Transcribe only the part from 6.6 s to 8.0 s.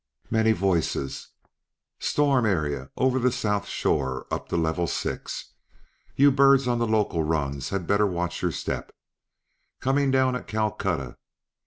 on the local runs had